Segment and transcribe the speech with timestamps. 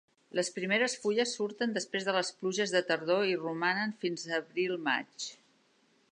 [0.37, 5.29] Les primeres fulles surten després de les pluges de tardor i romanen fins abril-maig.